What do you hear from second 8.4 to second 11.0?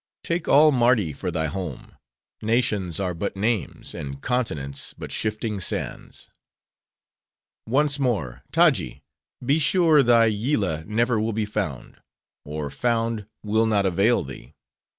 Taji! be sure thy Yillah